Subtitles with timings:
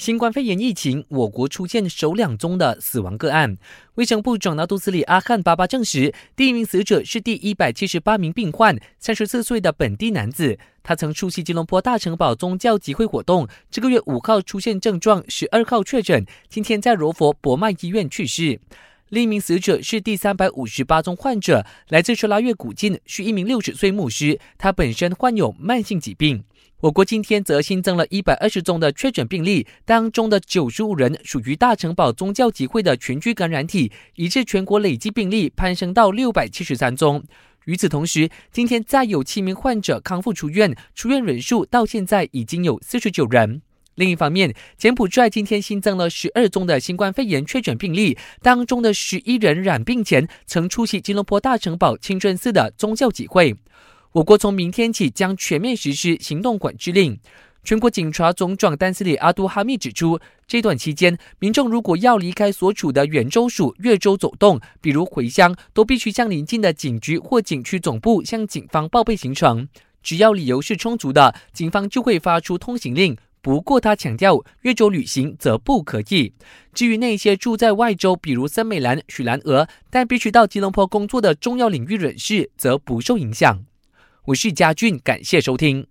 [0.00, 3.58] 新冠肺炎疫情，我国出现首两宗的死亡个案。
[3.96, 10.58] 卫生部长纳杜斯里阿汉巴巴证实，第一名死者是第一百七十八名病患，三十四岁的本地男子。
[10.82, 18.58] 他曾出席吉隆坡大城堡宗教集会活动，这个月五号出现症状，十二号确诊，今天在柔佛博迈医院去世。
[19.10, 26.44] 另一名死者是第三百五十八宗患者，来自拉越古晋，是一名六十岁牧师，他本身患有慢性疾病。
[26.82, 37.24] 我国今天则新增了一百二十宗的确诊病例，当中的九十五人属于大城堡宗教集会的群居感染体，以致全国累计病例攀升到六百七十三宗。
[37.64, 43.60] 与此同时，今天再有七名患者康复出院，出院人数到现在已经有四十九人。
[44.00, 53.54] 另一方面，柬埔寨今天新增了十二宗的新冠肺炎确诊病例，当中的十一人染病前曾出席吉隆坡大城堡清真寺的宗教集会。
[54.12, 57.20] 我国从明天起将全面实施行动管制令。
[57.62, 69.68] 全国警察总长丹斯里阿杜哈密指出，这段期间，民众如果要离开所处的远州属越州走动，比如回乡，都必须向邻近的警局或景区总部向警方报备行程。
[70.02, 73.14] 只要理由是充足的，警方就会发出通行令。
[73.42, 76.34] 不过，他强调，越州旅行则不可以。
[76.74, 83.64] 至于那些住在外州，比如森美兰、许兰娥，但必须到吉隆坡工作的重要领域人士，则不受影响。
[84.26, 85.86] 我是嘉俊，感谢收听。